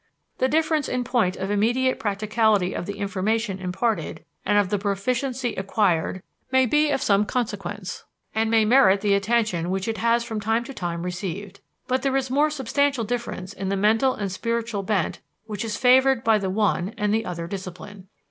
[0.39, 5.53] The difference in point of immediate practicality of the information imparted and of the proficiency
[5.53, 8.03] acquired may be of some consequence
[8.33, 12.17] and may merit the attention which it has from time to time received; but there
[12.17, 16.49] is more substantial difference in the mental and spiritual bent which is favored by the
[16.49, 18.07] one and the other discipline.